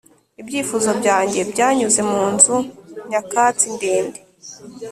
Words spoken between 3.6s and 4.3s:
ndende